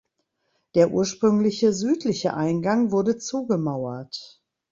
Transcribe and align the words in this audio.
Der 0.73 0.89
ursprüngliche 0.89 1.73
südliche 1.73 2.33
Eingang 2.33 2.89
wurde 2.89 3.19
zugemauert. 3.19 4.41